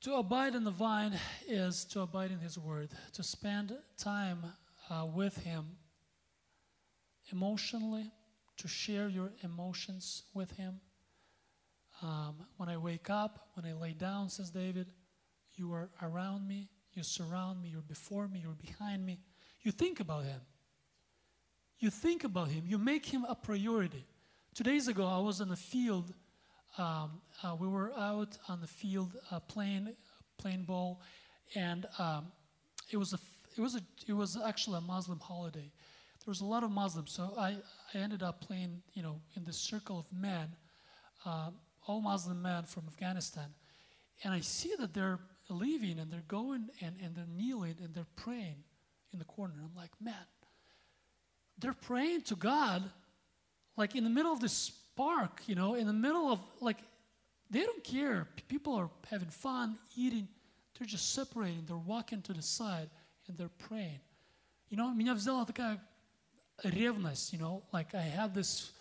[0.00, 4.38] To abide in the vine is to abide in His Word, to spend time
[4.88, 5.66] uh, with Him
[7.32, 8.10] emotionally,
[8.56, 10.80] to share your emotions with Him.
[12.02, 14.88] Um, when I wake up, when I lay down, says David,
[15.54, 19.18] you are around me, you surround me, you're before me, you're behind me.
[19.62, 20.40] You think about Him.
[21.78, 24.04] You think about Him, you make Him a priority.
[24.54, 26.14] Two days ago, I was in a field.
[26.78, 29.94] Um, uh, we were out on the field uh, playing
[30.38, 31.00] playing ball,
[31.54, 32.26] and um,
[32.90, 33.18] it was a
[33.56, 35.70] it was a it was actually a Muslim holiday
[36.25, 37.57] There was a lot of Muslims, so I,
[37.93, 40.55] I ended up playing you know in this circle of men,
[41.25, 41.51] uh,
[41.87, 43.53] all Muslim men from Afghanistan,
[44.23, 48.05] and I see that they're leaving and they're going and, and they're kneeling and they're
[48.15, 48.55] praying
[49.11, 49.53] in the corner.
[49.57, 50.13] I'm like, man,
[51.57, 52.83] they're praying to God,
[53.75, 56.77] like in the middle of this park, you know, in the middle of like,
[57.49, 58.27] they don't care.
[58.47, 60.27] People are having fun, eating.
[60.77, 61.63] They're just separating.
[61.65, 62.89] They're walking to the side
[63.27, 63.99] and they're praying.
[64.69, 65.81] You know, меня взяла такая
[66.64, 68.72] revness, you know, like I had this,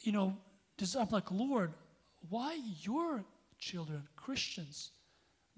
[0.00, 0.36] you know,
[0.78, 1.72] this, I'm like, Lord,
[2.28, 3.24] why your
[3.58, 4.90] children, Christians,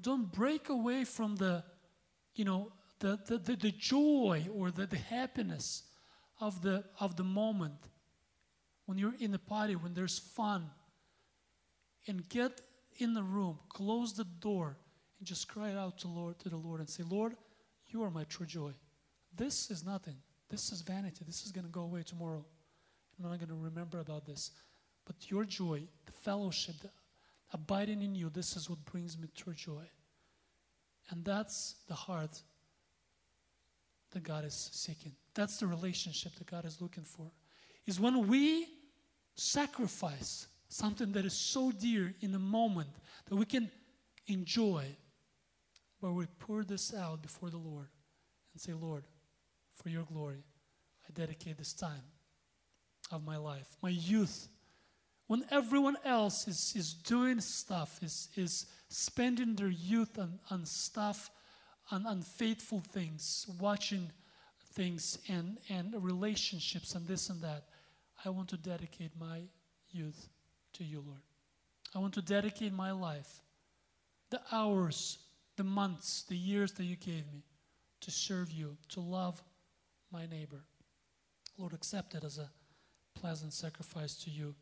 [0.00, 1.62] don't break away from the,
[2.34, 5.84] you know, the, the, the, the joy or the, the happiness
[6.40, 7.88] of the, of the moment
[8.86, 10.70] when you're in the party, when there's fun,
[12.06, 12.60] and get
[12.98, 14.76] in the room, close the door,
[15.18, 17.34] and just cry out to Lord to the Lord and say, Lord,
[17.88, 18.72] you are my true joy.
[19.34, 20.16] This is nothing.
[20.54, 21.24] This is vanity.
[21.26, 22.44] This is going to go away tomorrow.
[23.18, 24.52] I'm not going to remember about this.
[25.04, 26.90] But your joy, the fellowship, the
[27.52, 29.82] abiding in you, this is what brings me true joy.
[31.10, 32.40] And that's the heart
[34.12, 35.10] that God is seeking.
[35.34, 37.32] That's the relationship that God is looking for.
[37.88, 38.68] Is when we
[39.34, 42.90] sacrifice something that is so dear in a moment
[43.26, 43.68] that we can
[44.28, 44.84] enjoy,
[46.00, 47.88] but we pour this out before the Lord
[48.52, 49.02] and say, Lord,
[49.82, 50.44] for your glory,
[51.08, 52.02] I dedicate this time
[53.12, 54.48] of my life, my youth,
[55.26, 61.30] when everyone else is, is doing stuff, is, is spending their youth on, on stuff,
[61.90, 64.10] on unfaithful things, watching
[64.74, 67.64] things and, and relationships and this and that,
[68.24, 69.40] I want to dedicate my
[69.90, 70.28] youth
[70.74, 71.22] to you, Lord.
[71.94, 73.40] I want to dedicate my life,
[74.30, 75.18] the hours,
[75.56, 77.44] the months, the years that you gave me
[78.00, 79.42] to serve you, to love
[80.14, 80.62] my neighbor.
[81.58, 82.48] Lord, accept it as a
[83.14, 84.54] pleasant sacrifice to you.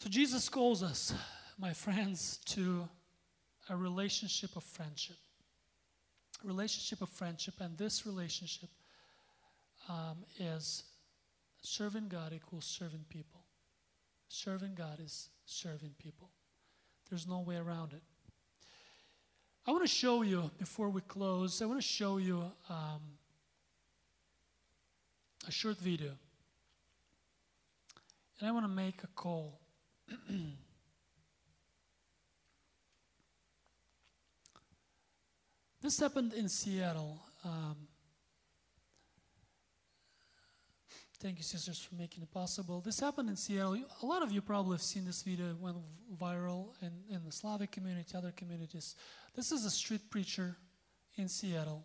[0.00, 1.14] So Jesus calls us,
[1.60, 2.88] my friends, to
[3.68, 5.16] a relationship of friendship.
[6.42, 8.70] A relationship of friendship, and this relationship
[9.88, 10.82] um, is
[11.62, 13.42] serving God equals serving people.
[14.28, 16.30] Serving God is serving people.
[17.08, 18.02] There's no way around it.
[19.66, 23.02] I want to show you, before we close, I want to show you um,
[25.46, 26.10] a short video.
[28.38, 29.60] And I want to make a call.
[35.82, 37.20] this happened in Seattle.
[37.44, 37.76] Um,
[41.20, 42.80] thank you, sisters, for making it possible.
[42.80, 43.76] This happened in Seattle.
[44.02, 45.50] A lot of you probably have seen this video.
[45.50, 45.76] It went
[46.20, 48.96] viral in, in the Slavic community, other communities.
[49.34, 50.56] This is a street preacher
[51.16, 51.84] in Seattle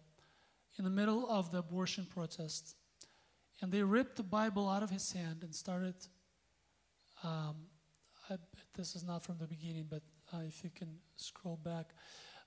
[0.77, 2.75] in the middle of the abortion protest.
[3.65, 5.95] And they ripped the Bible out of his hand and started
[7.23, 7.55] um,
[8.29, 8.35] I,
[8.77, 11.87] this is not from the beginning, but uh, if you can scroll back.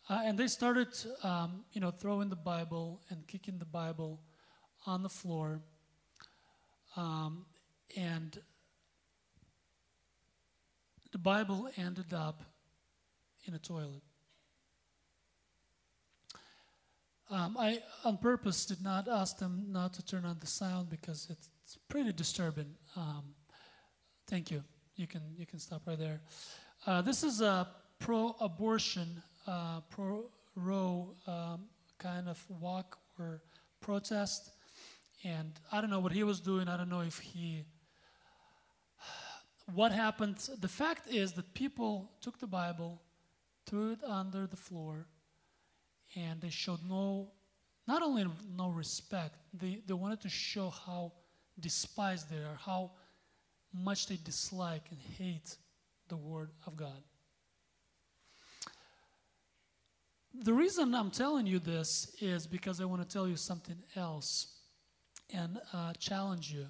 [0.08, 0.86] Uh, and they started,
[1.24, 4.20] um, you know, throwing the Bible and kicking the Bible
[4.86, 5.60] on the floor.
[6.94, 7.46] Um,
[7.96, 8.38] and
[11.10, 12.44] the Bible ended up
[13.44, 14.07] in a toilet.
[17.30, 21.28] Um, I, on purpose, did not ask them not to turn on the sound because
[21.30, 22.74] it's pretty disturbing.
[22.96, 23.34] Um,
[24.26, 24.64] thank you
[24.98, 26.20] you can you can stop right there.
[26.86, 27.68] Uh, this is a
[28.00, 31.60] pro-abortion, uh, pro-Roe um,
[31.98, 33.40] kind of walk or
[33.80, 34.50] protest,
[35.24, 36.68] and I don't know what he was doing.
[36.68, 37.64] I don't know if he.
[39.74, 40.36] What happened?
[40.60, 43.02] The fact is that people took the Bible,
[43.66, 45.06] threw it under the floor,
[46.18, 47.28] and they showed no,
[47.86, 51.12] not only no respect, they, they wanted to show how
[51.60, 52.90] despised they are, how
[53.72, 55.56] much they dislike and hate
[56.08, 57.02] the Word of God.
[60.34, 64.58] The reason I'm telling you this is because I want to tell you something else
[65.32, 66.66] and uh, challenge you.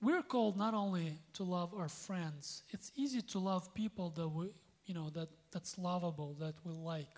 [0.00, 4.48] We're called not only to love our friends, it's easy to love people that we,
[4.84, 7.16] you know, that, that's lovable, that we like.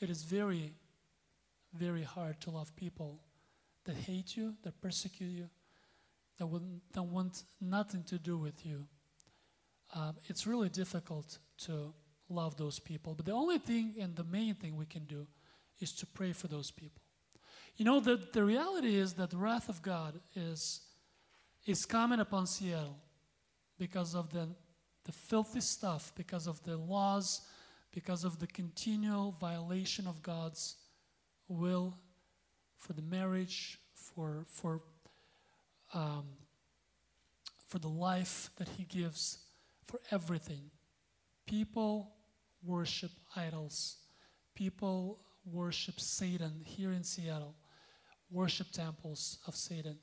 [0.00, 0.72] It is very,
[1.72, 3.20] very hard to love people
[3.84, 5.48] that hate you, that persecute you,
[6.38, 8.86] that, will, that want nothing to do with you.
[9.94, 11.94] Um, it's really difficult to
[12.28, 13.14] love those people.
[13.14, 15.26] But the only thing and the main thing we can do
[15.80, 17.02] is to pray for those people.
[17.76, 20.80] You know, the, the reality is that the wrath of God is,
[21.66, 22.96] is coming upon Seattle
[23.78, 24.48] because of the,
[25.04, 27.42] the filthy stuff, because of the laws,
[27.96, 30.76] because of the continual violation of God's
[31.48, 31.96] will
[32.76, 34.82] for the marriage, for, for,
[35.94, 36.26] um,
[37.66, 39.38] for the life that He gives,
[39.86, 40.70] for everything.
[41.46, 42.12] People
[42.62, 43.96] worship idols.
[44.54, 45.18] People
[45.50, 47.54] worship Satan here in Seattle,
[48.30, 49.96] worship temples of Satan,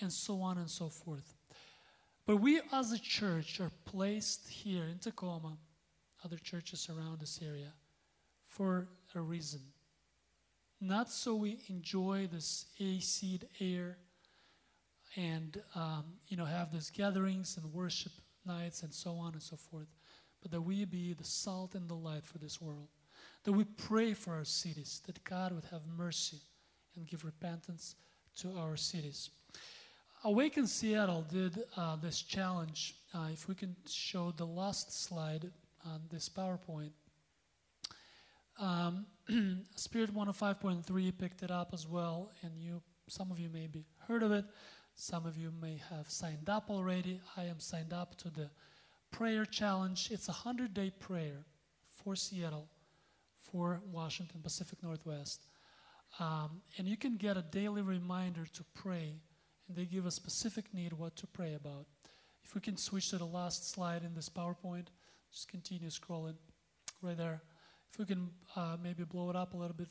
[0.00, 1.34] and so on and so forth.
[2.26, 5.58] But we as a church are placed here in Tacoma,
[6.24, 7.72] other churches around this area,
[8.46, 9.60] for a reason.
[10.80, 13.96] Not so we enjoy this AC air
[15.16, 18.12] and um, you know have these gatherings and worship
[18.44, 19.88] nights and so on and so forth,
[20.42, 22.88] but that we be the salt and the light for this world.
[23.44, 26.40] That we pray for our cities, that God would have mercy
[26.96, 27.94] and give repentance
[28.38, 29.30] to our cities.
[30.24, 32.94] Awaken Seattle did uh, this challenge.
[33.12, 35.50] Uh, if we can show the last slide
[35.84, 36.90] on this PowerPoint.
[38.58, 39.06] Um,
[39.74, 44.22] Spirit 105.3 picked it up as well, and you, some of you may be heard
[44.22, 44.44] of it.
[44.94, 47.20] Some of you may have signed up already.
[47.36, 48.50] I am signed up to the
[49.10, 50.08] prayer challenge.
[50.10, 51.46] It's a 100 day prayer
[51.88, 52.68] for Seattle,
[53.38, 55.46] for Washington, Pacific Northwest.
[56.20, 59.20] Um, and you can get a daily reminder to pray,
[59.66, 61.86] and they give a specific need what to pray about.
[62.44, 64.86] If we can switch to the last slide in this PowerPoint,
[65.34, 66.36] just continue scrolling
[67.02, 67.42] right there.
[67.90, 69.88] If we can uh, maybe blow it up a little bit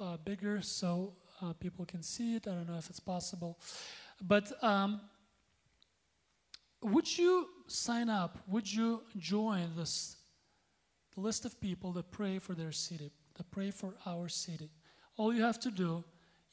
[0.00, 2.48] uh, bigger so uh, people can see it.
[2.48, 3.58] I don't know if it's possible.
[4.22, 5.02] But um,
[6.82, 8.38] would you sign up?
[8.48, 10.16] Would you join this
[11.14, 14.70] list of people that pray for their city, that pray for our city?
[15.18, 16.04] All you have to do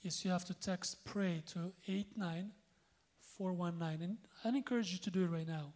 [0.03, 4.17] is you have to text pray to 89419.
[4.43, 5.71] And I encourage you to do it right now.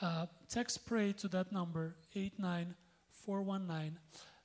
[0.00, 3.98] Uh, text pray to that number 89419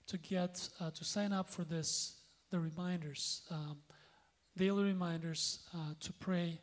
[0.07, 2.15] to get uh, to sign up for this
[2.49, 3.77] the reminders um,
[4.57, 6.59] daily reminders uh, to pray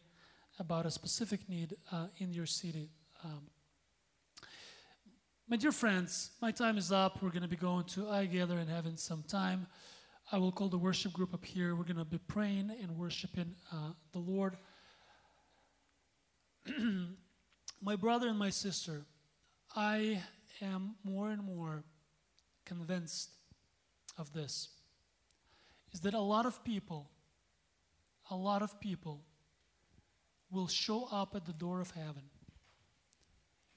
[0.58, 2.90] about a specific need uh, in your city.
[3.24, 3.42] Um,
[5.48, 7.22] my dear friends, my time is up.
[7.22, 9.66] We're going to be going to i gather and having some time.
[10.32, 11.74] I will call the worship group up here.
[11.74, 14.56] We're going to be praying and worshiping uh, the Lord.
[17.80, 19.04] my brother and my sister,
[19.74, 20.22] I
[20.60, 21.84] am more and more
[22.64, 23.30] convinced
[24.18, 24.68] of this
[25.92, 27.10] is that a lot of people
[28.30, 29.24] a lot of people
[30.50, 32.22] will show up at the door of heaven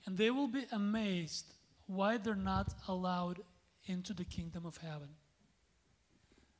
[0.06, 1.54] and they will be amazed
[1.88, 3.39] why they're not allowed
[3.86, 5.10] into the kingdom of heaven.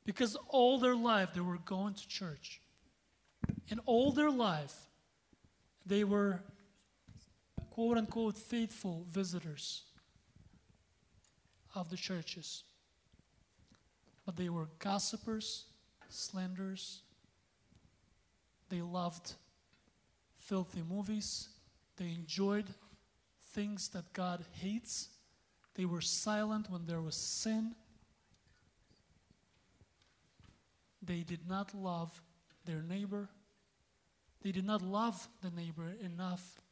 [0.06, 2.62] Because all their life they were going to church.
[3.70, 4.76] And all their life
[5.86, 6.42] they were
[7.74, 9.82] quote unquote faithful visitors
[11.74, 12.64] of the churches.
[14.28, 15.66] But they were gossipers,
[16.08, 17.02] slanderers,
[18.70, 19.34] they loved
[20.36, 21.50] filthy movies.
[21.98, 22.66] They enjoyed
[23.54, 25.10] things that God hates.
[25.74, 27.74] They were silent when there was sin.
[31.02, 32.22] They did not love
[32.66, 33.30] their neighbor.
[34.44, 36.63] They did not love the neighbor enough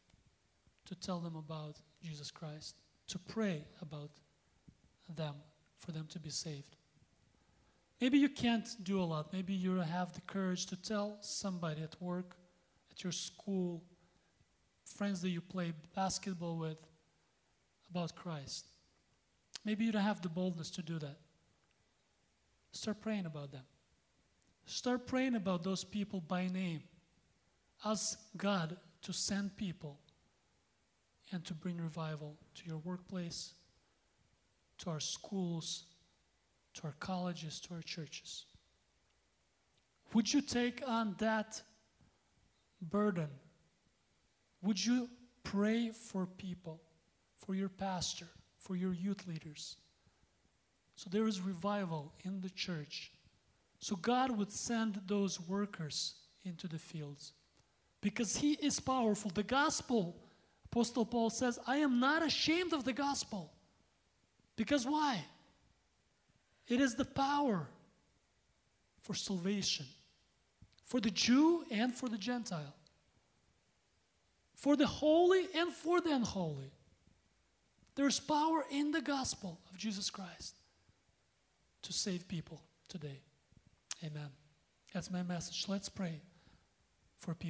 [0.92, 2.76] to tell them about Jesus Christ,
[3.08, 4.12] to pray about
[5.16, 5.36] them,
[5.78, 6.76] for them to be saved.
[8.02, 9.32] Maybe you can't do a lot.
[9.32, 12.36] Maybe you have the courage to tell somebody at work,
[12.92, 13.82] at your school,
[14.84, 16.78] friends that you play basketball with
[17.90, 18.66] about Christ.
[19.64, 21.20] Maybe you don't have the boldness to do that.
[22.74, 23.64] Start praying about them.
[24.66, 26.84] Start praying about those people by name.
[27.86, 30.01] Ask God to send people
[31.32, 33.54] and to bring revival to your workplace,
[34.80, 35.86] to our schools,
[36.74, 38.46] to our colleges, to our churches.
[40.14, 41.62] Would you take on that
[42.82, 43.30] burden?
[44.62, 45.10] Would you
[45.44, 46.82] pray for people,
[47.38, 48.28] for your pastor,
[48.60, 49.78] for your youth leaders?
[50.96, 53.12] So there is revival in the church.
[53.80, 57.34] So God would send those workers into the fields
[58.02, 59.32] because He is powerful.
[59.34, 60.16] The gospel,
[60.72, 63.52] Apostle Paul says, I am not ashamed of the gospel
[64.56, 65.24] Because why?
[66.68, 67.68] It is the power
[69.00, 69.86] for salvation
[70.92, 72.76] for the Jew and for the Gentile,
[74.56, 76.72] for the holy and for the unholy.
[77.96, 80.56] There's power in the gospel of Jesus Christ
[81.84, 83.22] to save people today.
[84.04, 84.30] Amen.
[84.94, 85.66] That's my message.
[85.70, 86.20] Let's pray
[87.20, 87.50] for people.